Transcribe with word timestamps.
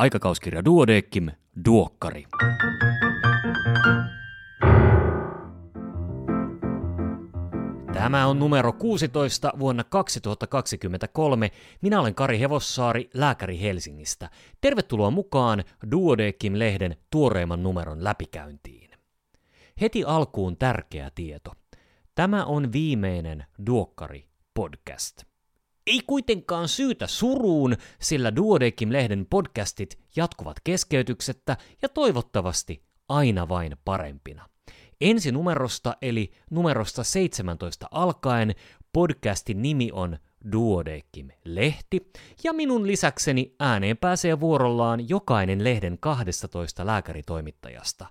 Aikakauskirja 0.00 0.64
Duodeckim, 0.64 1.28
Duokkari. 1.64 2.24
Tämä 7.92 8.26
on 8.26 8.38
numero 8.38 8.72
16 8.72 9.52
vuonna 9.58 9.84
2023. 9.84 11.50
Minä 11.82 12.00
olen 12.00 12.14
Kari 12.14 12.40
Hevossaari, 12.40 13.10
lääkäri 13.14 13.60
Helsingistä. 13.60 14.30
Tervetuloa 14.60 15.10
mukaan 15.10 15.64
Duodeckim-lehden 15.90 16.96
tuoreimman 17.10 17.62
numeron 17.62 18.04
läpikäyntiin. 18.04 18.90
Heti 19.80 20.04
alkuun 20.04 20.56
tärkeä 20.56 21.10
tieto. 21.14 21.52
Tämä 22.14 22.44
on 22.44 22.72
viimeinen 22.72 23.44
Duokkari-podcast. 23.66 25.29
Ei 25.90 26.00
kuitenkaan 26.06 26.68
syytä 26.68 27.06
suruun, 27.06 27.76
sillä 28.00 28.32
Duodekim-lehden 28.36 29.26
podcastit 29.30 29.98
jatkuvat 30.16 30.56
keskeytyksettä 30.64 31.56
ja 31.82 31.88
toivottavasti 31.88 32.82
aina 33.08 33.48
vain 33.48 33.76
parempina. 33.84 34.48
Ensi 35.00 35.32
numerosta 35.32 35.96
eli 36.02 36.32
numerosta 36.50 37.04
17 37.04 37.88
alkaen 37.90 38.54
podcastin 38.92 39.62
nimi 39.62 39.90
on 39.92 40.18
Duodekim-lehti, 40.52 42.10
ja 42.44 42.52
minun 42.52 42.86
lisäkseni 42.86 43.54
ääneen 43.58 43.96
pääsee 43.96 44.40
vuorollaan 44.40 45.08
jokainen 45.08 45.64
lehden 45.64 45.98
12 46.00 46.86
lääkäritoimittajasta. 46.86 48.06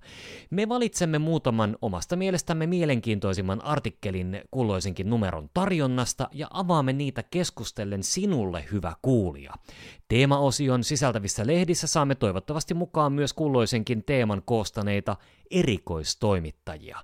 Me 0.50 0.70
valitsemme 0.70 1.20
muutaman 1.20 1.78
omasta 1.82 2.16
mielestämme 2.16 2.68
mielenkiintoisimman 2.68 3.64
artikkelin 3.66 4.42
kulloisenkin 4.52 5.10
numeron 5.10 5.50
tarjonnasta 5.54 6.30
ja 6.32 6.48
avaamme 6.50 6.94
niitä 6.94 7.24
keskustellen 7.24 8.04
sinulle 8.04 8.66
hyvä 8.72 8.94
kuulija. 9.02 9.54
Teemaosion 10.08 10.84
sisältävissä 10.84 11.48
lehdissä 11.48 11.88
saamme 11.88 12.16
toivottavasti 12.16 12.74
mukaan 12.74 13.14
myös 13.14 13.34
kulloisenkin 13.34 14.04
teeman 14.04 14.42
koostaneita 14.46 15.16
erikoistoimittajia. 15.52 16.98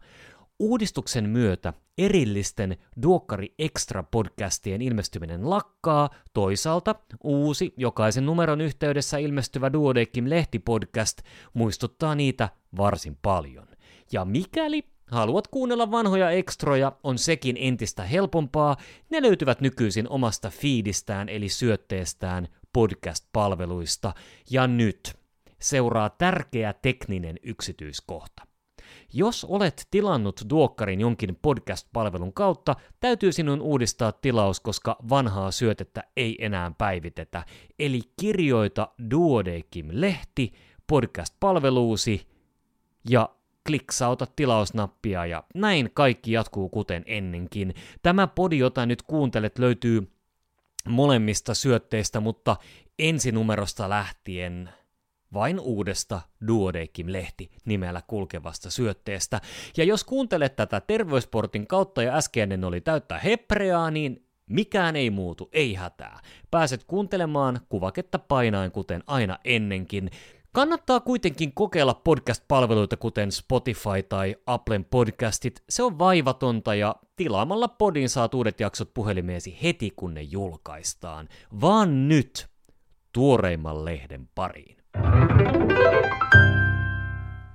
Uudistuksen 0.60 1.30
myötä 1.30 1.74
erillisten 1.98 2.78
Duokkari 3.02 3.56
Extra-podcastien 3.60 4.82
ilmestyminen 4.82 5.50
lakkaa, 5.50 6.10
toisaalta 6.34 6.96
uusi, 7.24 7.74
jokaisen 7.78 8.26
numeron 8.26 8.62
yhteydessä 8.62 9.18
ilmestyvä 9.18 9.74
Duodekim 9.74 10.30
lehtipodcast 10.30 11.22
muistuttaa 11.54 12.16
niitä 12.16 12.50
varsin 12.78 13.18
paljon. 13.22 13.68
Ja 14.12 14.26
mikäli 14.26 14.84
haluat 15.08 15.48
kuunnella 15.48 15.92
vanhoja 15.92 16.30
ekstroja, 16.32 16.92
on 17.04 17.18
sekin 17.18 17.58
entistä 17.60 18.04
helpompaa, 18.04 18.78
ne 19.10 19.22
löytyvät 19.22 19.62
nykyisin 19.62 20.10
omasta 20.10 20.50
feedistään 20.50 21.30
eli 21.30 21.50
syötteestään 21.50 22.48
podcast-palveluista. 22.74 24.14
Ja 24.50 24.68
nyt 24.68 25.14
seuraa 25.62 26.10
tärkeä 26.10 26.74
tekninen 26.74 27.40
yksityiskohta. 27.44 28.55
Jos 29.18 29.46
olet 29.46 29.88
tilannut 29.92 30.42
Duokkarin 30.50 31.02
jonkin 31.02 31.40
podcast-palvelun 31.42 32.34
kautta, 32.34 32.76
täytyy 33.00 33.32
sinun 33.32 33.62
uudistaa 33.62 34.12
tilaus, 34.12 34.60
koska 34.60 34.98
vanhaa 35.10 35.52
syötettä 35.52 36.04
ei 36.18 36.46
enää 36.46 36.72
päivitetä. 36.78 37.44
Eli 37.80 38.02
kirjoita 38.22 38.88
Duodekim-lehti 39.12 40.54
podcast-palveluusi 40.88 42.28
ja 43.10 43.30
kliksauta 43.68 44.28
tilausnappia 44.36 45.26
ja 45.26 45.44
näin 45.54 45.90
kaikki 45.94 46.32
jatkuu 46.32 46.70
kuten 46.70 47.04
ennenkin. 47.06 47.74
Tämä 48.02 48.28
podi, 48.28 48.58
jota 48.58 48.86
nyt 48.86 49.02
kuuntelet, 49.02 49.60
löytyy 49.60 50.12
molemmista 50.90 51.54
syötteistä, 51.54 52.20
mutta 52.20 52.58
ensinumerosta 53.00 53.90
lähtien 53.90 54.70
vain 55.34 55.60
uudesta 55.60 56.22
Duodeckim-lehti 56.48 57.50
nimellä 57.66 58.02
kulkevasta 58.08 58.70
syötteestä. 58.70 59.42
Ja 59.78 59.84
jos 59.84 60.04
kuuntelet 60.04 60.56
tätä 60.56 60.82
terveysportin 60.82 61.68
kautta 61.68 62.04
ja 62.04 62.16
äskeinen 62.16 62.64
oli 62.64 62.82
täyttä 62.82 63.20
hepreaa, 63.20 63.92
niin 63.92 64.26
mikään 64.50 64.96
ei 64.96 65.10
muutu, 65.10 65.50
ei 65.54 65.74
hätää. 65.74 66.20
Pääset 66.52 66.84
kuuntelemaan 66.84 67.60
kuvaketta 67.70 68.20
painaen 68.20 68.72
kuten 68.72 69.04
aina 69.08 69.40
ennenkin. 69.44 70.10
Kannattaa 70.52 71.00
kuitenkin 71.00 71.54
kokeilla 71.54 71.94
podcast-palveluita 71.94 72.98
kuten 72.98 73.32
Spotify 73.32 74.04
tai 74.10 74.36
Applen 74.46 74.86
podcastit. 74.86 75.64
Se 75.70 75.84
on 75.84 76.00
vaivatonta 76.00 76.76
ja 76.76 76.96
tilaamalla 77.16 77.68
podin 77.68 78.10
saat 78.10 78.34
uudet 78.34 78.60
jaksot 78.60 78.94
puhelimeesi 78.94 79.58
heti 79.64 79.94
kun 79.96 80.14
ne 80.14 80.22
julkaistaan. 80.22 81.30
Vaan 81.62 82.08
nyt 82.08 82.48
tuoreimman 83.14 83.86
lehden 83.86 84.30
pariin. 84.36 84.78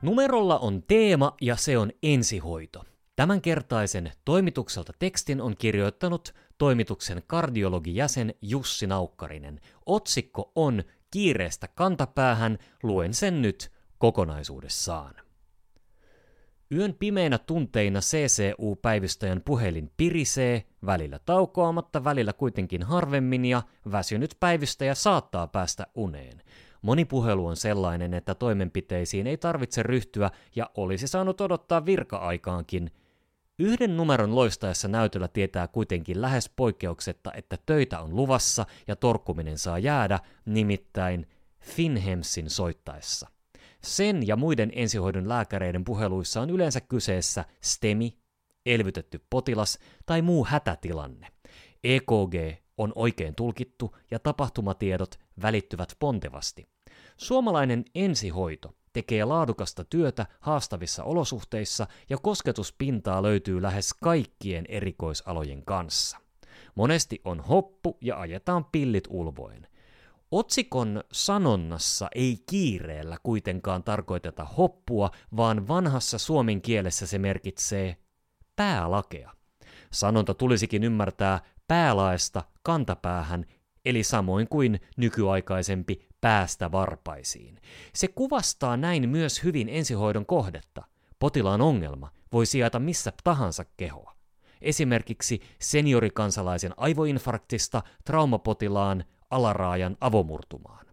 Numerolla 0.02 0.58
on 0.58 0.82
teema 0.82 1.36
ja 1.40 1.56
se 1.56 1.78
on 1.78 1.90
ensihoito. 2.02 2.84
Tämänkertaisen 3.16 4.12
toimitukselta 4.24 4.92
tekstin 4.98 5.40
on 5.40 5.56
kirjoittanut 5.56 6.34
toimituksen 6.58 7.22
kardiologijäsen 7.26 8.34
Jussi 8.42 8.86
Naukkarinen. 8.86 9.60
Otsikko 9.86 10.52
on 10.54 10.82
Kiireestä 11.10 11.68
kantapäähän, 11.74 12.58
luen 12.82 13.14
sen 13.14 13.42
nyt 13.42 13.72
kokonaisuudessaan. 13.98 15.14
Yön 16.72 16.94
pimeinä 16.94 17.38
tunteina 17.38 18.00
CCU-päivystäjän 18.00 19.42
puhelin 19.44 19.90
pirisee, 19.96 20.64
välillä 20.86 21.18
taukoamatta, 21.26 22.04
välillä 22.04 22.32
kuitenkin 22.32 22.82
harvemmin 22.82 23.44
ja 23.44 23.62
väsynyt 23.92 24.36
päivystäjä 24.40 24.94
saattaa 24.94 25.46
päästä 25.46 25.86
uneen. 25.94 26.42
Moni 26.82 27.04
puhelu 27.04 27.46
on 27.46 27.56
sellainen, 27.56 28.14
että 28.14 28.34
toimenpiteisiin 28.34 29.26
ei 29.26 29.36
tarvitse 29.36 29.82
ryhtyä 29.82 30.30
ja 30.56 30.70
olisi 30.74 31.06
saanut 31.08 31.40
odottaa 31.40 31.86
virka-aikaankin. 31.86 32.90
Yhden 33.58 33.96
numeron 33.96 34.34
loistaessa 34.34 34.88
näytöllä 34.88 35.28
tietää 35.28 35.68
kuitenkin 35.68 36.22
lähes 36.22 36.50
poikkeuksetta, 36.56 37.32
että 37.34 37.58
töitä 37.66 38.00
on 38.00 38.16
luvassa 38.16 38.66
ja 38.88 38.96
torkkuminen 38.96 39.58
saa 39.58 39.78
jäädä, 39.78 40.18
nimittäin 40.44 41.26
Finhemsin 41.60 42.50
soittaessa. 42.50 43.28
Sen 43.82 44.26
ja 44.26 44.36
muiden 44.36 44.72
ensihoidon 44.74 45.28
lääkäreiden 45.28 45.84
puheluissa 45.84 46.40
on 46.40 46.50
yleensä 46.50 46.80
kyseessä 46.80 47.44
STEMI, 47.60 48.18
elvytetty 48.66 49.24
potilas 49.30 49.78
tai 50.06 50.22
muu 50.22 50.44
hätätilanne. 50.44 51.26
EKG 51.84 52.34
on 52.80 52.92
oikein 52.94 53.34
tulkittu 53.34 53.96
ja 54.10 54.18
tapahtumatiedot 54.18 55.18
välittyvät 55.42 55.96
pontevasti. 55.98 56.68
Suomalainen 57.16 57.84
ensihoito 57.94 58.74
tekee 58.92 59.24
laadukasta 59.24 59.84
työtä 59.84 60.26
haastavissa 60.40 61.04
olosuhteissa 61.04 61.86
ja 62.10 62.18
kosketuspintaa 62.18 63.22
löytyy 63.22 63.62
lähes 63.62 63.94
kaikkien 63.94 64.64
erikoisalojen 64.68 65.64
kanssa. 65.64 66.18
Monesti 66.74 67.20
on 67.24 67.40
hoppu 67.40 67.98
ja 68.00 68.20
ajetaan 68.20 68.64
pillit 68.64 69.04
ulvoen. 69.08 69.66
Otsikon 70.30 71.04
sanonnassa 71.12 72.08
ei 72.14 72.38
kiireellä 72.50 73.16
kuitenkaan 73.22 73.82
tarkoiteta 73.82 74.44
hoppua, 74.44 75.10
vaan 75.36 75.68
vanhassa 75.68 76.18
suomen 76.18 76.62
kielessä 76.62 77.06
se 77.06 77.18
merkitsee 77.18 77.96
päälakea. 78.56 79.30
Sanonta 79.92 80.34
tulisikin 80.34 80.84
ymmärtää 80.84 81.40
päälaesta 81.70 82.42
kantapäähän, 82.62 83.44
eli 83.84 84.02
samoin 84.02 84.48
kuin 84.48 84.80
nykyaikaisempi 84.96 86.08
päästä 86.20 86.72
varpaisiin. 86.72 87.60
Se 87.94 88.08
kuvastaa 88.08 88.76
näin 88.76 89.08
myös 89.08 89.44
hyvin 89.44 89.68
ensihoidon 89.68 90.26
kohdetta. 90.26 90.82
Potilaan 91.18 91.60
ongelma 91.60 92.10
voi 92.32 92.46
sijata 92.46 92.78
missä 92.78 93.12
tahansa 93.24 93.64
kehoa. 93.76 94.14
Esimerkiksi 94.62 95.40
seniorikansalaisen 95.58 96.72
aivoinfarktista 96.76 97.82
traumapotilaan 98.04 99.04
alaraajan 99.30 99.96
avomurtumaan. 100.00 100.86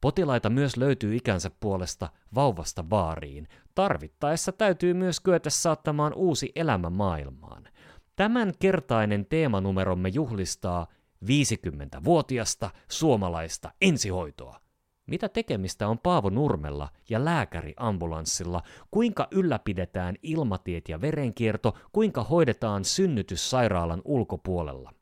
Potilaita 0.00 0.50
myös 0.50 0.76
löytyy 0.76 1.16
ikänsä 1.16 1.50
puolesta 1.60 2.08
vauvasta 2.34 2.90
vaariin. 2.90 3.48
Tarvittaessa 3.74 4.52
täytyy 4.52 4.94
myös 4.94 5.20
kyetä 5.20 5.50
saattamaan 5.50 6.14
uusi 6.14 6.52
elämä 6.56 6.90
maailmaan. 6.90 7.71
Tämän 8.16 8.52
kertainen 8.58 9.26
teemanumeromme 9.26 10.08
juhlistaa 10.08 10.86
50-vuotiasta 11.24 12.70
suomalaista 12.88 13.72
ensihoitoa. 13.80 14.60
Mitä 15.06 15.28
tekemistä 15.28 15.88
on 15.88 15.98
Paavo 15.98 16.30
Nurmella 16.30 16.88
ja 17.08 17.24
lääkäriambulanssilla? 17.24 18.62
Kuinka 18.90 19.28
ylläpidetään 19.30 20.16
ilmatiet 20.22 20.88
ja 20.88 21.00
verenkierto? 21.00 21.76
Kuinka 21.92 22.24
hoidetaan 22.24 22.84
synnytys 22.84 23.50
sairaalan 23.50 24.02
ulkopuolella? 24.04 24.92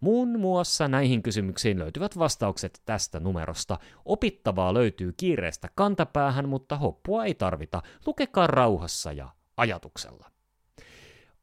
Muun 0.00 0.40
muassa 0.40 0.88
näihin 0.88 1.22
kysymyksiin 1.22 1.78
löytyvät 1.78 2.18
vastaukset 2.18 2.82
tästä 2.84 3.20
numerosta. 3.20 3.78
Opittavaa 4.04 4.74
löytyy 4.74 5.12
kiireestä 5.16 5.68
kantapäähän, 5.74 6.48
mutta 6.48 6.76
hoppua 6.76 7.24
ei 7.24 7.34
tarvita. 7.34 7.82
Lukekaa 8.06 8.46
rauhassa 8.46 9.12
ja 9.12 9.28
ajatuksella. 9.56 10.30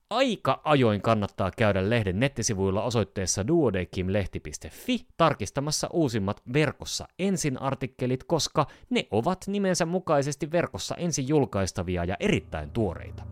Aika 0.09 0.61
ajoin 0.63 1.01
kannattaa 1.01 1.51
käydä 1.57 1.89
lehden 1.89 2.19
nettisivuilla 2.19 2.83
osoitteessa 2.83 3.47
duodekimlehti.fi 3.47 5.05
tarkistamassa 5.17 5.87
uusimmat 5.93 6.41
verkossa 6.53 7.07
ensin 7.19 7.61
artikkelit, 7.61 8.23
koska 8.23 8.67
ne 8.89 9.07
ovat 9.11 9.45
nimensä 9.47 9.85
mukaisesti 9.85 10.51
verkossa 10.51 10.95
ensin 10.95 11.27
julkaistavia 11.27 12.05
ja 12.05 12.15
erittäin 12.19 12.71
tuoreita. 12.71 13.23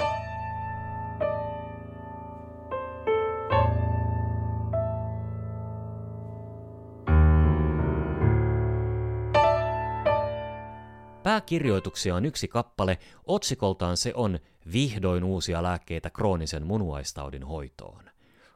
Pääkirjoituksia 11.24 12.16
on 12.16 12.26
yksi 12.26 12.48
kappale, 12.48 12.98
otsikoltaan 13.26 13.98
se 13.98 14.12
on 14.16 14.40
Vihdoin 14.74 15.24
uusia 15.24 15.64
lääkkeitä 15.64 16.10
kroonisen 16.10 16.68
munuaistaudin 16.68 17.44
hoitoon. 17.44 18.04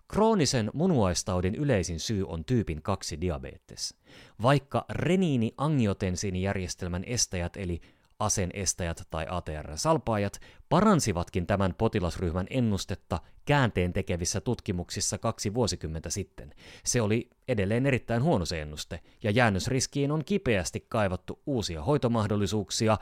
Kroonisen 0.08 0.72
munuaistaudin 0.74 1.56
yleisin 1.56 2.00
syy 2.00 2.26
on 2.28 2.46
tyypin 2.46 2.82
2 2.82 3.22
diabetes. 3.22 3.96
Vaikka 4.42 4.86
reniini-angiotensiinijärjestelmän 4.90 7.04
estäjät 7.04 7.58
eli 7.58 7.82
asenestäjät 8.20 9.08
tai 9.10 9.26
ATR-salpaajat 9.30 10.40
paransivatkin 10.70 11.48
tämän 11.48 11.74
potilasryhmän 11.78 12.48
ennustetta 12.50 13.20
käänteen 13.46 13.94
tekevissä 13.94 14.42
tutkimuksissa 14.42 15.18
kaksi 15.18 15.54
vuosikymmentä 15.54 16.10
sitten. 16.10 16.54
Se 16.86 17.02
oli 17.02 17.30
edelleen 17.48 17.86
erittäin 17.86 18.24
huono 18.24 18.46
se 18.46 18.62
ennuste, 18.62 19.00
ja 19.24 19.32
jäännösriskiin 19.32 20.12
on 20.12 20.26
kipeästi 20.26 20.86
kaivattu 20.90 21.42
uusia 21.46 21.84
hoitomahdollisuuksia. 21.84 22.98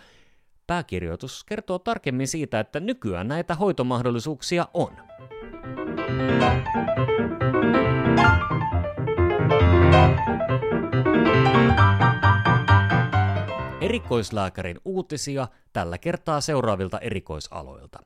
Pääkirjoitus 0.67 1.43
kertoo 1.43 1.79
tarkemmin 1.79 2.27
siitä, 2.27 2.59
että 2.59 2.79
nykyään 2.79 3.27
näitä 3.27 3.55
hoitomahdollisuuksia 3.55 4.67
on. 4.73 4.91
Erikoislääkärin 13.85 14.79
uutisia 14.85 15.47
tällä 15.73 15.97
kertaa 15.97 16.41
seuraavilta 16.41 16.99
erikoisaloilta. 16.99 17.99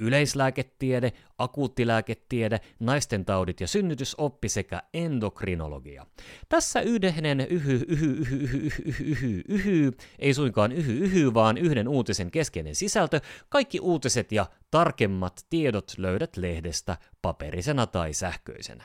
Yleislääketiede, 0.00 1.12
akuuttilääketiede, 1.38 2.60
naisten 2.80 3.24
taudit 3.24 3.60
ja 3.60 3.66
synnytysoppi 3.66 4.48
sekä 4.48 4.82
endokrinologia. 4.94 6.06
Tässä 6.48 6.80
yhden 6.80 7.40
yhy, 7.40 7.46
yhy, 7.48 7.84
yhy, 7.88 8.40
yhy, 8.40 8.80
yhy, 8.84 9.04
yhy, 9.08 9.42
yhy, 9.48 9.92
ei 10.18 10.34
suinkaan 10.34 10.72
yhy, 10.72 10.92
yhy, 10.92 11.34
vaan 11.34 11.58
yhden 11.58 11.88
uutisen 11.88 12.30
keskeinen 12.30 12.74
sisältö. 12.74 13.20
Kaikki 13.48 13.80
uutiset 13.80 14.32
ja 14.32 14.46
tarkemmat 14.70 15.46
tiedot 15.50 15.92
löydät 15.98 16.36
lehdestä 16.36 16.96
paperisena 17.22 17.86
tai 17.86 18.12
sähköisenä. 18.12 18.84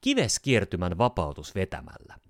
Kiveskiertymän 0.00 0.98
vapautus 0.98 1.54
vetämällä. 1.54 2.27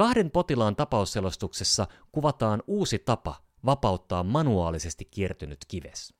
Kahden 0.00 0.30
potilaan 0.30 0.76
tapausselostuksessa 0.76 1.86
kuvataan 2.12 2.62
uusi 2.66 2.98
tapa 2.98 3.34
vapauttaa 3.64 4.22
manuaalisesti 4.22 5.04
kiertynyt 5.04 5.58
kives. 5.68 6.14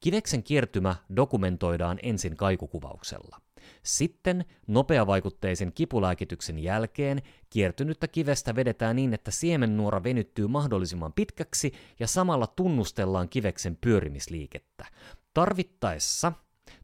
Kiveksen 0.00 0.42
kiertymä 0.42 0.96
dokumentoidaan 1.16 1.98
ensin 2.02 2.36
kaikukuvauksella. 2.36 3.40
Sitten 3.82 4.44
nopeavaikutteisen 4.66 5.72
kipulääkityksen 5.72 6.58
jälkeen 6.58 7.22
kiertynyttä 7.50 8.08
kivestä 8.08 8.54
vedetään 8.54 8.96
niin, 8.96 9.14
että 9.14 9.30
siemennuora 9.30 10.02
venyttyy 10.02 10.46
mahdollisimman 10.46 11.12
pitkäksi 11.12 11.72
ja 12.00 12.06
samalla 12.06 12.46
tunnustellaan 12.46 13.28
kiveksen 13.28 13.78
pyörimisliikettä. 13.80 14.86
Tarvittaessa 15.34 16.32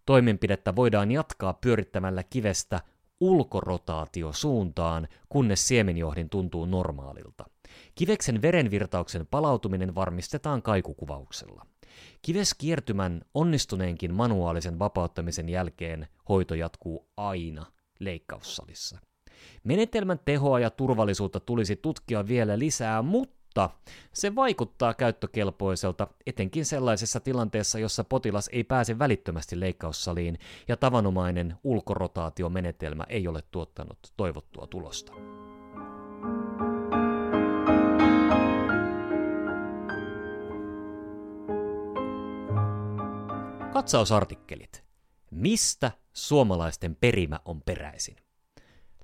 toimenpidettä 0.06 0.76
voidaan 0.76 1.10
jatkaa 1.10 1.54
pyörittämällä 1.54 2.22
kivestä 2.22 2.80
ulkorotaatiosuuntaan, 3.20 5.08
kunnes 5.28 5.68
siemenjohdin 5.68 6.30
tuntuu 6.30 6.64
normaalilta. 6.64 7.44
Kiveksen 7.94 8.42
verenvirtauksen 8.42 9.26
palautuminen 9.26 9.94
varmistetaan 9.94 10.62
kaikukuvauksella. 10.62 11.66
Kiveskiertymän 12.22 13.22
onnistuneenkin 13.34 14.14
manuaalisen 14.14 14.78
vapauttamisen 14.78 15.48
jälkeen 15.48 16.06
hoito 16.28 16.54
jatkuu 16.54 17.08
aina 17.16 17.66
leikkaussalissa. 17.98 18.98
Menetelmän 19.64 20.20
tehoa 20.24 20.60
ja 20.60 20.70
turvallisuutta 20.70 21.40
tulisi 21.40 21.76
tutkia 21.76 22.28
vielä 22.28 22.58
lisää, 22.58 23.02
mutta 23.02 23.39
se 24.12 24.34
vaikuttaa 24.34 24.94
käyttökelpoiselta 24.94 26.06
etenkin 26.26 26.64
sellaisessa 26.64 27.20
tilanteessa, 27.20 27.78
jossa 27.78 28.04
potilas 28.04 28.48
ei 28.52 28.64
pääse 28.64 28.98
välittömästi 28.98 29.60
leikkaussaliin 29.60 30.38
ja 30.68 30.76
tavanomainen 30.76 31.56
ulkorotaatiomenetelmä 31.64 33.04
ei 33.08 33.28
ole 33.28 33.42
tuottanut 33.50 33.98
toivottua 34.16 34.66
tulosta. 34.66 35.12
Katsausartikkelit. 43.72 44.84
Mistä 45.30 45.92
suomalaisten 46.12 46.96
perimä 46.96 47.40
on 47.44 47.62
peräisin? 47.62 48.16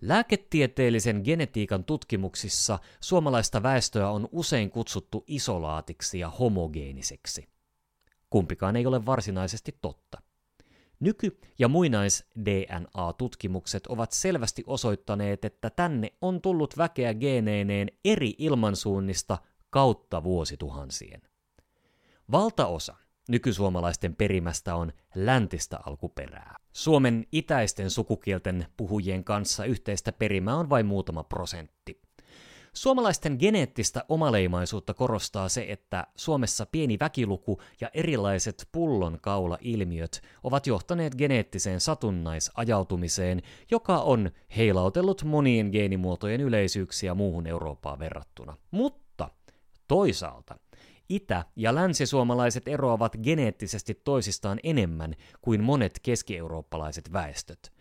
Lääketieteellisen 0.01 1.21
genetiikan 1.25 1.85
tutkimuksissa 1.85 2.79
suomalaista 3.01 3.63
väestöä 3.63 4.11
on 4.11 4.29
usein 4.33 4.71
kutsuttu 4.71 5.25
isolaatiksi 5.27 6.19
ja 6.19 6.31
homogeeniseksi. 6.31 7.49
Kumpikaan 8.31 8.77
ei 8.77 8.87
ole 8.87 9.07
varsinaisesti 9.07 9.79
totta. 9.83 10.23
Nyky- 11.01 11.41
ja 11.59 11.69
muinais-DNA-tutkimukset 11.69 13.87
ovat 13.87 14.13
selvästi 14.13 14.65
osoittaneet, 14.67 15.45
että 15.45 15.71
tänne 15.71 16.13
on 16.21 16.41
tullut 16.41 16.79
väkeä 16.79 17.15
geeneineen 17.15 17.89
eri 18.05 18.35
ilmansuunnista 18.39 19.39
kautta 19.71 20.25
vuosituhansien. 20.25 21.23
Valtaosa 22.33 22.97
Nykysuomalaisten 23.29 24.17
perimästä 24.17 24.75
on 24.75 24.93
läntistä 25.15 25.79
alkuperää. 25.87 26.57
Suomen 26.73 27.27
itäisten 27.33 27.91
sukukielten 27.91 28.67
puhujien 28.77 29.25
kanssa 29.25 29.65
yhteistä 29.65 30.13
perimää 30.13 30.57
on 30.57 30.71
vain 30.71 30.87
muutama 30.87 31.25
prosentti. 31.25 32.07
Suomalaisten 32.73 33.37
geneettistä 33.39 34.05
omaleimaisuutta 34.09 34.95
korostaa 34.95 35.49
se, 35.49 35.67
että 35.69 36.07
Suomessa 36.17 36.67
pieni 36.67 36.97
väkiluku 37.01 37.61
ja 37.81 37.91
erilaiset 37.95 38.69
pullonkaula-ilmiöt 38.73 40.23
ovat 40.43 40.67
johtaneet 40.67 41.15
geneettiseen 41.15 41.81
satunnaisajautumiseen, 41.81 43.43
joka 43.71 43.99
on 43.99 44.31
heilautellut 44.57 45.25
monien 45.25 45.69
geenimuotojen 45.73 46.41
yleisyyksiä 46.41 47.15
muuhun 47.15 47.47
Eurooppaan 47.47 47.99
verrattuna. 47.99 48.57
Mutta 48.71 49.29
toisaalta 49.89 50.59
Itä- 51.09 51.45
ja 51.57 51.75
länsisuomalaiset 51.75 52.69
eroavat 52.69 53.17
geneettisesti 53.23 54.01
toisistaan 54.05 54.61
enemmän 54.63 55.15
kuin 55.41 55.63
monet 55.63 56.01
keskieurooppalaiset 56.03 57.13
väestöt. 57.13 57.73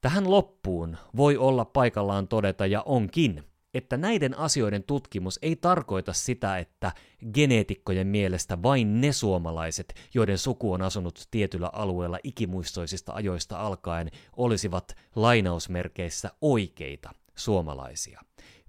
Tähän 0.00 0.30
loppuun 0.30 0.96
voi 1.16 1.36
olla 1.36 1.64
paikallaan 1.64 2.28
todeta 2.28 2.66
ja 2.66 2.82
onkin, 2.82 3.44
että 3.74 3.96
näiden 3.96 4.38
asioiden 4.38 4.82
tutkimus 4.82 5.38
ei 5.42 5.56
tarkoita 5.56 6.12
sitä, 6.12 6.58
että 6.58 6.92
geneetikkojen 7.34 8.06
mielestä 8.06 8.62
vain 8.62 9.00
ne 9.00 9.12
suomalaiset, 9.12 9.94
joiden 10.14 10.38
suku 10.38 10.72
on 10.72 10.82
asunut 10.82 11.28
tietyllä 11.30 11.70
alueella 11.72 12.18
ikimuistoisista 12.22 13.12
ajoista 13.12 13.60
alkaen, 13.60 14.10
olisivat 14.36 14.96
lainausmerkeissä 15.16 16.30
oikeita 16.40 17.10
suomalaisia. 17.34 18.20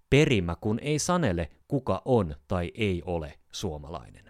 Perimä 0.09 0.55
kun 0.61 0.79
ei 0.79 0.99
sanele, 0.99 1.49
kuka 1.67 2.01
on 2.05 2.35
tai 2.47 2.71
ei 2.75 3.03
ole 3.05 3.39
suomalainen. 3.51 4.26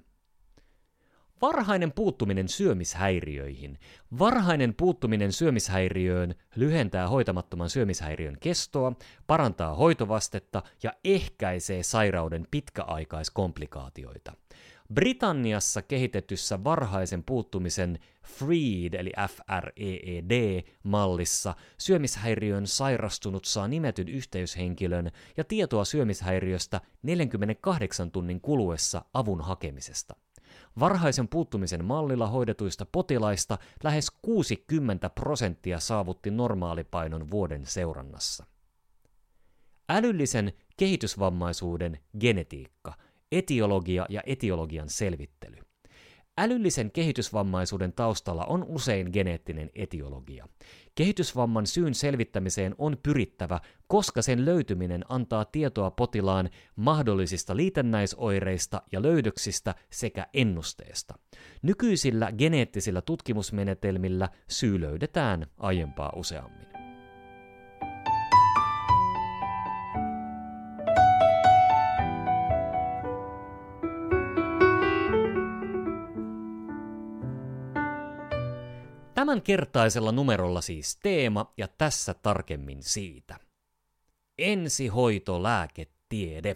Varhainen 1.41 1.91
puuttuminen 1.91 2.47
syömishäiriöihin. 2.47 3.79
Varhainen 4.19 4.73
puuttuminen 4.73 5.31
syömishäiriöön 5.31 6.35
lyhentää 6.55 7.07
hoitamattoman 7.07 7.69
syömishäiriön 7.69 8.37
kestoa, 8.39 8.93
parantaa 9.27 9.75
hoitovastetta 9.75 10.63
ja 10.83 10.93
ehkäisee 11.03 11.83
sairauden 11.83 12.47
pitkäaikaiskomplikaatioita. 12.51 14.33
Britanniassa 14.93 15.81
kehitetyssä 15.81 16.63
varhaisen 16.63 17.23
puuttumisen 17.23 17.99
FREED 18.25 18.93
eli 18.93 19.11
FREED-mallissa 19.29 21.55
syömishäiriön 21.77 22.67
sairastunut 22.67 23.45
saa 23.45 23.67
nimetyn 23.67 24.07
yhteyshenkilön 24.07 25.11
ja 25.37 25.43
tietoa 25.43 25.85
syömishäiriöstä 25.85 26.81
48 27.03 28.11
tunnin 28.11 28.41
kuluessa 28.41 29.05
avun 29.13 29.41
hakemisesta. 29.41 30.15
Varhaisen 30.79 31.27
puuttumisen 31.27 31.85
mallilla 31.85 32.27
hoidetuista 32.27 32.85
potilaista 32.91 33.57
lähes 33.83 34.11
60 34.21 35.09
prosenttia 35.09 35.79
saavutti 35.79 36.31
normaalipainon 36.31 37.31
vuoden 37.31 37.65
seurannassa. 37.65 38.45
Älyllisen 39.89 40.53
kehitysvammaisuuden 40.77 41.99
genetiikka– 42.19 42.93
etiologia 43.31 44.05
ja 44.09 44.21
etiologian 44.25 44.89
selvittely. 44.89 45.56
Älyllisen 46.39 46.91
kehitysvammaisuuden 46.91 47.93
taustalla 47.93 48.45
on 48.45 48.65
usein 48.67 49.09
geneettinen 49.13 49.69
etiologia. 49.75 50.47
Kehitysvamman 50.95 51.67
syyn 51.67 51.95
selvittämiseen 51.95 52.75
on 52.77 52.97
pyrittävä, 53.03 53.59
koska 53.87 54.21
sen 54.21 54.45
löytyminen 54.45 55.05
antaa 55.09 55.45
tietoa 55.45 55.91
potilaan 55.91 56.49
mahdollisista 56.75 57.55
liitännäisoireista 57.55 58.81
ja 58.91 59.01
löydöksistä 59.01 59.75
sekä 59.89 60.27
ennusteesta. 60.33 61.13
Nykyisillä 61.61 62.31
geneettisillä 62.31 63.01
tutkimusmenetelmillä 63.01 64.29
syy 64.47 64.81
löydetään 64.81 65.47
aiempaa 65.57 66.13
useammin. 66.15 66.76
Tämän 79.27 79.41
kertaisella 79.41 80.11
numerolla 80.11 80.61
siis 80.61 80.99
teema 81.03 81.53
ja 81.57 81.67
tässä 81.67 82.13
tarkemmin 82.13 82.83
siitä. 82.83 83.39
Ensihoitolääketiede. 84.37 86.55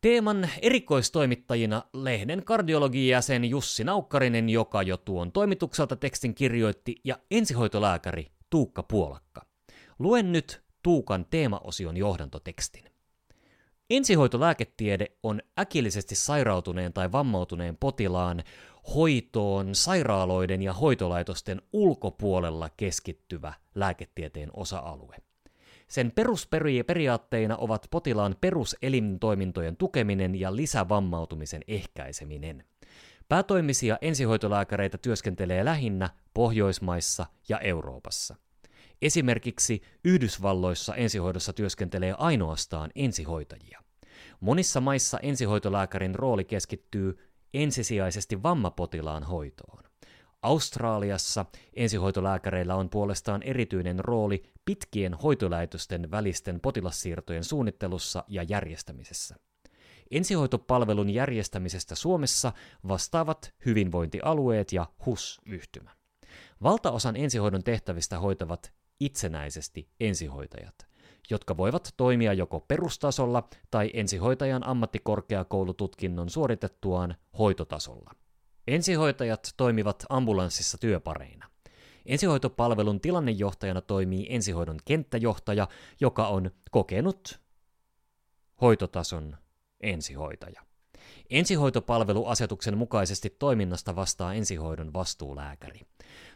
Teeman 0.00 0.48
erikoistoimittajina 0.62 1.82
lehden 1.92 2.44
kardiologijäsen 2.44 3.44
Jussi 3.44 3.84
Naukkarinen, 3.84 4.48
joka 4.48 4.82
jo 4.82 4.96
tuon 4.96 5.32
toimitukselta 5.32 5.96
tekstin 5.96 6.34
kirjoitti, 6.34 6.96
ja 7.04 7.18
ensihoitolääkäri 7.30 8.26
Tuukka 8.50 8.82
Puolakka. 8.82 9.46
Luen 9.98 10.32
nyt 10.32 10.62
Tuukan 10.82 11.26
teemaosion 11.30 11.96
johdantotekstin. 11.96 12.84
Ensihoitolääketiede 13.90 15.06
on 15.22 15.40
äkillisesti 15.58 16.14
sairautuneen 16.14 16.92
tai 16.92 17.12
vammautuneen 17.12 17.76
potilaan 17.76 18.42
hoitoon 18.94 19.74
sairaaloiden 19.74 20.62
ja 20.62 20.72
hoitolaitosten 20.72 21.62
ulkopuolella 21.72 22.70
keskittyvä 22.76 23.54
lääketieteen 23.74 24.50
osa-alue. 24.52 25.16
Sen 25.88 26.12
perusperiaatteina 26.12 27.56
ovat 27.56 27.86
potilaan 27.90 28.36
peruselintoimintojen 28.40 29.76
tukeminen 29.76 30.40
ja 30.40 30.56
lisävammautumisen 30.56 31.62
ehkäiseminen. 31.68 32.64
Päätoimisia 33.28 33.98
ensihoitolääkäreitä 34.00 34.98
työskentelee 34.98 35.64
lähinnä 35.64 36.10
Pohjoismaissa 36.34 37.26
ja 37.48 37.58
Euroopassa. 37.58 38.36
Esimerkiksi 39.02 39.82
Yhdysvalloissa 40.04 40.94
ensihoidossa 40.94 41.52
työskentelee 41.52 42.14
ainoastaan 42.18 42.90
ensihoitajia. 42.94 43.82
Monissa 44.40 44.80
maissa 44.80 45.18
ensihoitolääkärin 45.18 46.14
rooli 46.14 46.44
keskittyy 46.44 47.18
ensisijaisesti 47.54 48.42
vammapotilaan 48.42 49.24
hoitoon. 49.24 49.84
Australiassa 50.42 51.46
ensihoitolääkäreillä 51.74 52.74
on 52.74 52.90
puolestaan 52.90 53.42
erityinen 53.42 53.98
rooli 53.98 54.42
pitkien 54.64 55.14
hoitolähetysten 55.14 56.10
välisten 56.10 56.60
potilassiirtojen 56.60 57.44
suunnittelussa 57.44 58.24
ja 58.28 58.42
järjestämisessä. 58.42 59.36
Ensihoitopalvelun 60.10 61.10
järjestämisestä 61.10 61.94
Suomessa 61.94 62.52
vastaavat 62.88 63.54
hyvinvointialueet 63.66 64.72
ja 64.72 64.86
HUS-yhtymä. 65.06 65.90
Valtaosan 66.62 67.16
ensihoidon 67.16 67.64
tehtävistä 67.64 68.18
hoitavat 68.18 68.72
itsenäisesti 69.00 69.88
ensihoitajat 70.00 70.89
jotka 71.30 71.56
voivat 71.56 71.94
toimia 71.96 72.32
joko 72.32 72.60
perustasolla 72.60 73.48
tai 73.70 73.90
ensihoitajan 73.94 74.66
ammattikorkeakoulututkinnon 74.66 76.30
suoritettuaan 76.30 77.14
hoitotasolla. 77.38 78.10
Ensihoitajat 78.66 79.54
toimivat 79.56 80.06
ambulanssissa 80.08 80.78
työpareina. 80.78 81.50
Ensihoitopalvelun 82.06 83.00
tilannejohtajana 83.00 83.80
toimii 83.80 84.26
ensihoidon 84.30 84.78
kenttäjohtaja, 84.84 85.68
joka 86.00 86.28
on 86.28 86.50
kokenut 86.70 87.40
hoitotason 88.60 89.36
ensihoitaja. 89.80 90.69
Ensihoitopalveluasetuksen 91.30 92.78
mukaisesti 92.78 93.30
toiminnasta 93.38 93.96
vastaa 93.96 94.34
ensihoidon 94.34 94.92
vastuulääkäri. 94.92 95.80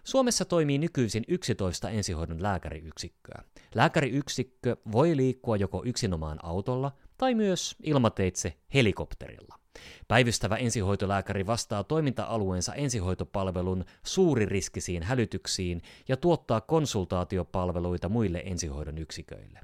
Suomessa 0.04 0.44
toimii 0.44 0.78
nykyisin 0.78 1.24
11 1.28 1.90
ensihoidon 1.90 2.42
lääkäriyksikköä. 2.42 3.42
Lääkäriyksikkö 3.74 4.76
voi 4.92 5.16
liikkua 5.16 5.56
joko 5.56 5.82
yksinomaan 5.86 6.44
autolla 6.44 6.92
tai 7.18 7.34
myös 7.34 7.76
ilmateitse 7.82 8.54
helikopterilla. 8.74 9.63
Päivystävä 10.08 10.56
ensihoitolääkäri 10.56 11.46
vastaa 11.46 11.84
toiminta-alueensa 11.84 12.74
ensihoitopalvelun 12.74 13.84
suuririskisiin 14.02 15.02
hälytyksiin 15.02 15.82
ja 16.08 16.16
tuottaa 16.16 16.60
konsultaatiopalveluita 16.60 18.08
muille 18.08 18.42
ensihoidon 18.44 18.98
yksiköille. 18.98 19.60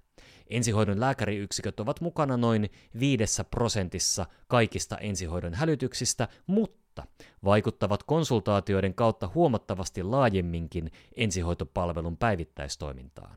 Ensihoidon 0.50 1.00
lääkäriyksiköt 1.00 1.81
ovat 1.81 2.00
mukana 2.00 2.37
noin 2.37 2.71
viidessä 3.00 3.45
prosentissa 3.45 4.26
kaikista 4.47 4.99
ensihoidon 4.99 5.55
hälytyksistä, 5.55 6.29
mutta 6.47 7.07
vaikuttavat 7.45 8.02
konsultaatioiden 8.02 8.95
kautta 8.95 9.31
huomattavasti 9.35 10.02
laajemminkin 10.02 10.90
ensihoitopalvelun 11.17 12.17
päivittäistoimintaan. 12.17 13.37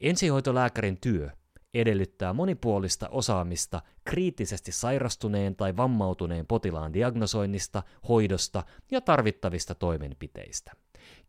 Ensihoitolääkärin 0.00 0.98
työ 1.00 1.30
edellyttää 1.74 2.32
monipuolista 2.32 3.08
osaamista 3.08 3.82
kriittisesti 4.04 4.72
sairastuneen 4.72 5.56
tai 5.56 5.76
vammautuneen 5.76 6.46
potilaan 6.46 6.92
diagnosoinnista, 6.92 7.82
hoidosta 8.08 8.62
ja 8.90 9.00
tarvittavista 9.00 9.74
toimenpiteistä. 9.74 10.72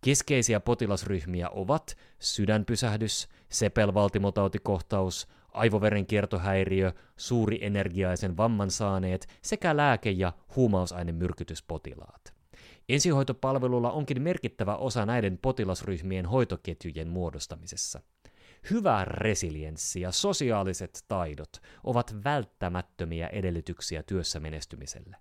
Keskeisiä 0.05 0.59
potilasryhmiä 0.59 1.49
ovat 1.49 1.97
sydänpysähdys, 2.19 3.29
sepelvaltimotautikohtaus, 3.49 5.27
aivoverenkiertohäiriö, 5.53 6.93
suuri 7.17 7.65
energiaisen 7.65 8.37
vamman 8.37 8.71
saaneet 8.71 9.27
sekä 9.41 9.77
lääke- 9.77 10.11
ja 10.11 10.33
huumausainemyrkytyspotilaat. 10.55 12.33
Ensihoitopalvelulla 12.89 13.91
onkin 13.91 14.21
merkittävä 14.21 14.75
osa 14.75 15.05
näiden 15.05 15.39
potilasryhmien 15.41 16.25
hoitoketjujen 16.25 17.07
muodostamisessa. 17.07 18.01
Hyvä 18.69 19.05
resilienssi 19.05 20.01
ja 20.01 20.11
sosiaaliset 20.11 21.05
taidot 21.07 21.61
ovat 21.83 22.15
välttämättömiä 22.23 23.27
edellytyksiä 23.27 24.03
työssä 24.03 24.39
menestymiselle. 24.39 25.17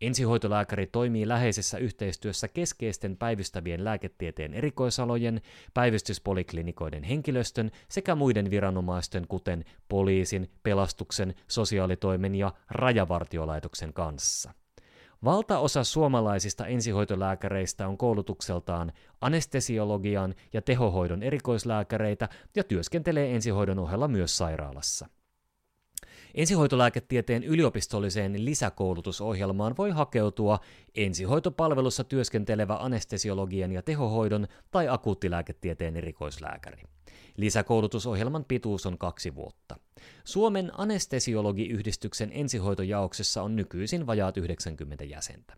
Ensihoitolääkäri 0.00 0.86
toimii 0.86 1.28
läheisessä 1.28 1.78
yhteistyössä 1.78 2.48
keskeisten 2.48 3.16
päivystävien 3.16 3.84
lääketieteen 3.84 4.54
erikoisalojen, 4.54 5.40
päivystyspoliklinikoiden 5.74 7.02
henkilöstön 7.02 7.70
sekä 7.88 8.14
muiden 8.14 8.50
viranomaisten 8.50 9.26
kuten 9.28 9.64
poliisin, 9.88 10.50
pelastuksen, 10.62 11.34
sosiaalitoimen 11.48 12.34
ja 12.34 12.52
rajavartiolaitoksen 12.70 13.92
kanssa. 13.92 14.54
Valtaosa 15.24 15.84
suomalaisista 15.84 16.66
ensihoitolääkäreistä 16.66 17.88
on 17.88 17.98
koulutukseltaan 17.98 18.92
anestesiologian 19.20 20.34
ja 20.52 20.62
tehohoidon 20.62 21.22
erikoislääkäreitä 21.22 22.28
ja 22.56 22.64
työskentelee 22.64 23.34
ensihoidon 23.34 23.78
ohella 23.78 24.08
myös 24.08 24.36
sairaalassa. 24.36 25.08
Ensihoitolääketieteen 26.34 27.44
yliopistolliseen 27.44 28.44
lisäkoulutusohjelmaan 28.44 29.74
voi 29.78 29.90
hakeutua 29.90 30.58
ensihoitopalvelussa 30.94 32.04
työskentelevä 32.04 32.76
anestesiologian 32.76 33.72
ja 33.72 33.82
tehohoidon 33.82 34.46
tai 34.70 34.88
akuuttilääketieteen 34.88 35.96
erikoislääkäri. 35.96 36.82
Lisäkoulutusohjelman 37.36 38.44
pituus 38.44 38.86
on 38.86 38.98
kaksi 38.98 39.34
vuotta. 39.34 39.76
Suomen 40.24 40.70
anestesiologiyhdistyksen 40.78 42.30
ensihoitojaoksessa 42.32 43.42
on 43.42 43.56
nykyisin 43.56 44.06
vajaat 44.06 44.36
90 44.36 45.04
jäsentä. 45.04 45.56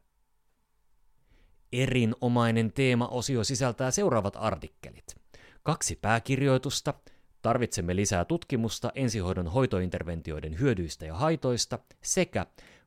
Erinomainen 1.73 2.73
teemaosio 2.73 3.45
sisältää 3.45 3.90
seuraavat 3.90 4.37
artikkelit. 4.37 5.16
Kaksi 5.62 5.99
pääkirjoitusta, 6.02 6.95
Tarvitsemme 7.42 7.97
lisää 7.97 8.25
tutkimusta 8.25 8.92
ensihoidon 8.95 9.49
hoitointerventioiden 9.49 10.59
hyödyistä 10.59 11.07
ja 11.07 11.14
haitoista 11.14 11.78
sekä 12.02 12.47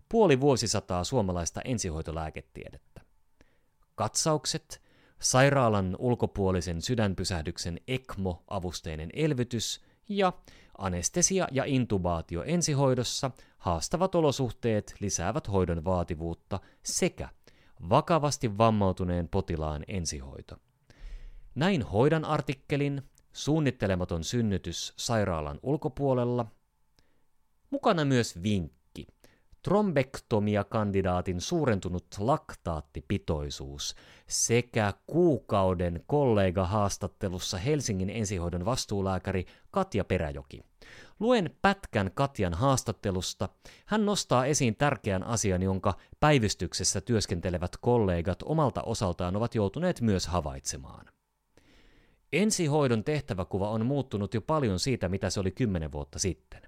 puoli 0.09 0.41
vuosisataa 0.41 1.03
suomalaista 1.03 1.61
ensihoitolääketiedettä. 1.65 3.01
Katsaukset, 3.95 4.81
sairaalan 5.21 5.95
ulkopuolisen 5.99 6.81
sydänpysähdyksen 6.81 7.79
ECMO-avusteinen 7.87 9.09
elvytys 9.13 9.81
ja 10.09 10.33
anestesia 10.77 11.47
ja 11.51 11.63
intubaatio 11.65 12.43
ensihoidossa, 12.43 13.31
haastavat 13.57 14.15
olosuhteet 14.15 14.95
lisäävät 14.99 15.51
hoidon 15.51 15.85
vaativuutta 15.85 16.59
sekä 16.83 17.29
vakavasti 17.89 18.57
vammautuneen 18.57 19.27
potilaan 19.27 19.83
ensihoito. 19.87 20.57
Näin 21.55 21.81
hoidan 21.81 22.25
artikkelin 22.25 23.01
suunnittelematon 23.33 24.23
synnytys 24.23 24.93
sairaalan 24.97 25.59
ulkopuolella. 25.63 26.45
Mukana 27.69 28.05
myös 28.05 28.43
vinkki. 28.43 28.82
Trombektomia-kandidaatin 29.63 31.41
suurentunut 31.41 32.05
laktaattipitoisuus 32.19 33.95
sekä 34.27 34.93
kuukauden 35.07 36.03
kollega-haastattelussa 36.07 37.57
Helsingin 37.57 38.09
ensihoidon 38.09 38.65
vastuulääkäri 38.65 39.45
Katja 39.71 40.03
Peräjoki. 40.03 40.61
Luen 41.19 41.55
pätkän 41.61 42.11
Katjan 42.13 42.53
haastattelusta. 42.53 43.49
Hän 43.85 44.05
nostaa 44.05 44.45
esiin 44.45 44.75
tärkeän 44.75 45.23
asian, 45.23 45.61
jonka 45.61 45.93
päivystyksessä 46.19 47.01
työskentelevät 47.01 47.77
kollegat 47.81 48.43
omalta 48.45 48.81
osaltaan 48.81 49.35
ovat 49.35 49.55
joutuneet 49.55 50.01
myös 50.01 50.27
havaitsemaan. 50.27 51.05
Ensihoidon 52.33 53.03
tehtäväkuva 53.03 53.69
on 53.69 53.85
muuttunut 53.85 54.33
jo 54.33 54.41
paljon 54.41 54.79
siitä, 54.79 55.09
mitä 55.09 55.29
se 55.29 55.39
oli 55.39 55.51
kymmenen 55.51 55.91
vuotta 55.91 56.19
sitten. 56.19 56.61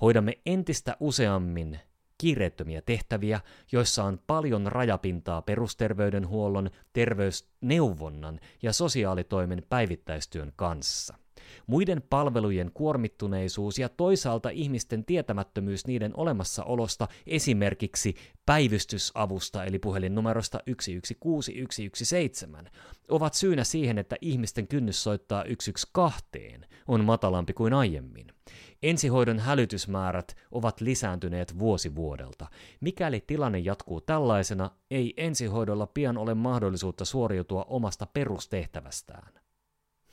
Hoidamme 0.00 0.32
entistä 0.46 0.96
useammin 1.00 1.80
kiireettömiä 2.18 2.82
tehtäviä, 2.82 3.40
joissa 3.72 4.04
on 4.04 4.20
paljon 4.26 4.66
rajapintaa 4.66 5.42
perusterveydenhuollon, 5.42 6.70
terveysneuvonnan 6.92 8.40
ja 8.62 8.72
sosiaalitoimen 8.72 9.62
päivittäistyön 9.68 10.52
kanssa– 10.56 11.14
muiden 11.66 12.02
palvelujen 12.10 12.70
kuormittuneisuus 12.74 13.78
ja 13.78 13.88
toisaalta 13.88 14.50
ihmisten 14.50 15.04
tietämättömyys 15.04 15.86
niiden 15.86 16.12
olemassaolosta 16.16 17.08
esimerkiksi 17.26 18.14
päivystysavusta 18.46 19.64
eli 19.64 19.78
puhelinnumerosta 19.78 20.58
116117 20.58 22.70
ovat 23.08 23.34
syynä 23.34 23.64
siihen, 23.64 23.98
että 23.98 24.16
ihmisten 24.20 24.68
kynnys 24.68 25.02
soittaa 25.02 25.42
112 25.42 26.66
on 26.88 27.04
matalampi 27.04 27.52
kuin 27.52 27.72
aiemmin. 27.72 28.35
Ensihoidon 28.82 29.38
hälytysmäärät 29.38 30.36
ovat 30.50 30.80
lisääntyneet 30.80 31.58
vuosi 31.58 31.94
vuodelta. 31.94 32.46
Mikäli 32.80 33.24
tilanne 33.26 33.58
jatkuu 33.58 34.00
tällaisena, 34.00 34.70
ei 34.90 35.14
ensihoidolla 35.16 35.86
pian 35.86 36.18
ole 36.18 36.34
mahdollisuutta 36.34 37.04
suoriutua 37.04 37.64
omasta 37.68 38.06
perustehtävästään. 38.06 39.32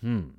Hmm. 0.02 0.34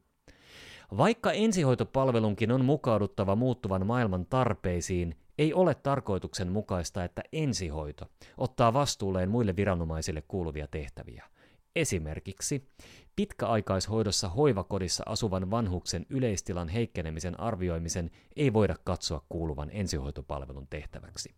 Vaikka 0.96 1.32
ensihoitopalvelunkin 1.32 2.52
on 2.52 2.64
mukauduttava 2.64 3.36
muuttuvan 3.36 3.86
maailman 3.86 4.26
tarpeisiin, 4.26 5.16
ei 5.38 5.54
ole 5.54 5.74
tarkoituksenmukaista, 5.74 7.04
että 7.04 7.22
ensihoito 7.32 8.10
ottaa 8.38 8.72
vastuulleen 8.72 9.30
muille 9.30 9.56
viranomaisille 9.56 10.22
kuuluvia 10.28 10.66
tehtäviä. 10.66 11.24
Esimerkiksi 11.76 12.68
pitkäaikaishoidossa 13.16 14.28
hoivakodissa 14.28 15.02
asuvan 15.06 15.50
vanhuksen 15.50 16.06
yleistilan 16.10 16.68
heikkenemisen 16.68 17.40
arvioimisen 17.40 18.10
ei 18.36 18.52
voida 18.52 18.74
katsoa 18.84 19.24
kuuluvan 19.28 19.70
ensihoitopalvelun 19.72 20.66
tehtäväksi. 20.70 21.34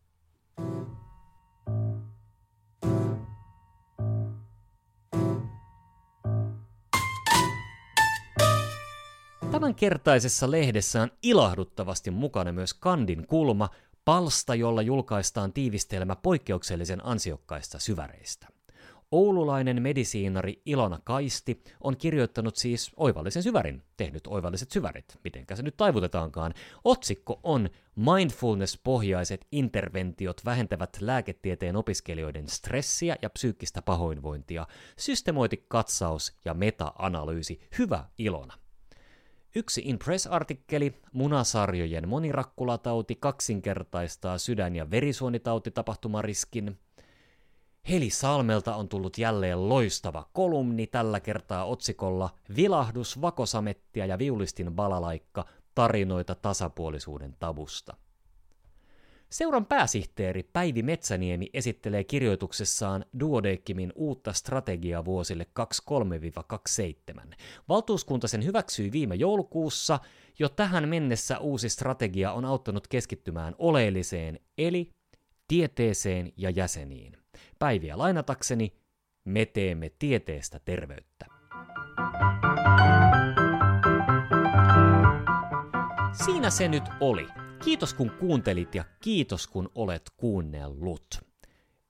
Tämänkertaisessa 9.51 10.51
lehdessä 10.51 11.03
on 11.03 11.11
ilahduttavasti 11.23 12.11
mukana 12.11 12.53
myös 12.53 12.75
Kandin 12.75 13.27
kulma, 13.27 13.69
palsta, 14.05 14.55
jolla 14.55 14.83
julkaistaan 14.83 15.53
tiivistelmä 15.53 16.17
poikkeuksellisen 16.17 17.07
ansiokkaista 17.07 17.79
syväreistä. 17.79 18.56
Oululainen 19.11 19.83
medisiinari 19.83 20.63
Ilona 20.67 20.99
Kaisti 21.05 21.63
on 21.81 21.97
kirjoittanut 21.97 22.57
siis 22.57 22.93
oivallisen 22.97 23.43
syvärin, 23.43 23.83
tehnyt 23.97 24.27
oivalliset 24.27 24.71
syvärit, 24.71 25.19
mitenkä 25.25 25.57
se 25.57 25.63
nyt 25.63 25.77
taivutetaankaan. 25.77 26.55
Otsikko 26.85 27.41
on 27.43 27.71
Mindfulness-pohjaiset 27.97 29.47
interventiot 29.53 30.41
vähentävät 30.45 30.97
lääketieteen 31.01 31.77
opiskelijoiden 31.77 32.49
stressiä 32.49 33.17
ja 33.23 33.31
psyykkistä 33.31 33.83
pahoinvointia, 33.83 34.67
systemoitikatsaus 34.99 36.37
ja 36.45 36.55
meta-analyysi. 36.55 37.61
Hyvä 37.79 38.05
Ilona. 38.19 38.55
Yksi 39.57 39.83
Impress-artikkeli, 39.85 40.95
munasarjojen 41.13 42.09
monirakkulatauti 42.09 43.15
kaksinkertaistaa 43.15 44.39
sydän- 44.39 44.77
ja 44.77 44.91
verisuonitautitapahtumariskin. 44.91 46.79
Heli 47.91 48.11
Salmelta 48.11 48.77
on 48.77 48.89
tullut 48.89 49.19
jälleen 49.19 49.69
loistava 49.69 50.29
kolumni 50.33 50.87
tällä 50.87 51.21
kertaa 51.21 51.65
otsikolla 51.65 52.31
Vilahdus, 52.57 53.21
vakosamettia 53.21 54.07
ja 54.07 54.19
viulistin 54.19 54.73
balalaikka, 54.73 55.45
tarinoita 55.75 56.35
tasapuolisuuden 56.35 57.37
tabusta. 57.39 57.97
Seuran 59.31 59.67
pääsihteeri 59.67 60.43
Päivi 60.43 60.83
Metsäniemi 60.83 61.51
esittelee 61.53 62.05
kirjoituksessaan 62.05 63.05
Duodeckimin 63.21 63.93
uutta 63.95 64.33
strategiaa 64.33 65.05
vuosille 65.05 65.47
23-27. 67.21 67.35
Valtuuskunta 67.69 68.29
sen 68.29 68.45
hyväksyi 68.45 68.93
viime 68.93 69.15
joulukuussa. 69.15 69.99
Jo 70.39 70.49
tähän 70.49 70.89
mennessä 70.89 71.39
uusi 71.39 71.69
strategia 71.69 72.33
on 72.33 72.45
auttanut 72.45 72.89
keskittymään 72.89 73.55
oleelliseen, 73.59 74.41
eli 74.59 74.91
tieteeseen 75.49 76.33
ja 76.37 76.51
jäseniin. 76.51 77.26
Päiviä 77.59 77.99
lainatakseni, 77.99 78.73
me 79.25 79.47
teemme 79.47 79.91
tieteestä 79.99 80.61
terveyttä. 80.65 81.27
Siinä 86.25 86.51
se 86.51 86.69
nyt 86.69 86.85
oli. 87.01 87.27
Kiitos 87.65 87.95
kun 87.95 88.11
kuuntelit 88.11 88.75
ja 88.75 88.85
kiitos 89.03 89.47
kun 89.47 89.71
olet 89.75 90.03
kuunnellut. 90.17 91.27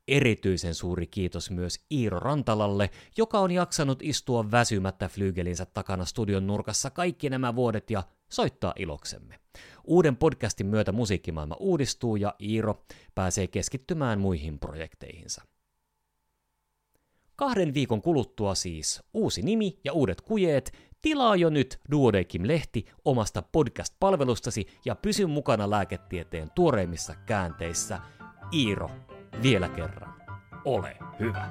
Erityisen 0.08 0.74
suuri 0.74 1.06
kiitos 1.06 1.50
myös 1.50 1.84
Iiro 1.90 2.20
Rantalalle, 2.20 2.90
joka 3.16 3.38
on 3.38 3.50
jaksanut 3.50 3.98
istua 4.02 4.50
väsymättä 4.50 5.08
flygelinsä 5.08 5.66
takana 5.66 6.04
studion 6.04 6.46
nurkassa 6.46 6.90
kaikki 6.90 7.30
nämä 7.30 7.54
vuodet 7.54 7.90
ja 7.90 8.02
soittaa 8.28 8.72
iloksemme. 8.78 9.38
Uuden 9.84 10.16
podcastin 10.16 10.66
myötä 10.66 10.92
musiikkimaailma 10.92 11.56
uudistuu 11.60 12.16
ja 12.16 12.34
Iiro 12.42 12.84
pääsee 13.14 13.46
keskittymään 13.46 14.20
muihin 14.20 14.58
projekteihinsa. 14.58 15.42
Kahden 17.36 17.74
viikon 17.74 18.02
kuluttua 18.02 18.54
siis 18.54 19.02
uusi 19.14 19.42
nimi 19.42 19.78
ja 19.84 19.92
uudet 19.92 20.20
kujeet, 20.20 20.72
Tilaa 21.02 21.36
jo 21.36 21.50
nyt 21.50 21.80
Duodeckim-lehti 21.90 22.84
omasta 23.04 23.42
podcast-palvelustasi 23.42 24.66
ja 24.84 24.96
pysy 24.96 25.26
mukana 25.26 25.70
lääketieteen 25.70 26.50
tuoreimmissa 26.54 27.14
käänteissä. 27.26 27.98
Iiro, 28.52 28.90
vielä 29.42 29.68
kerran, 29.68 30.14
ole 30.64 30.96
hyvä! 31.20 31.48